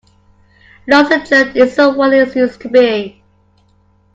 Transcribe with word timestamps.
Nostalgia 0.87 1.55
isn't 1.55 1.95
what 1.95 2.11
it 2.13 2.35
used 2.35 2.59
to 2.61 2.69
be. 2.69 3.23